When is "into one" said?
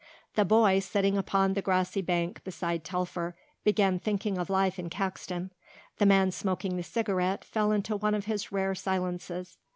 7.71-8.15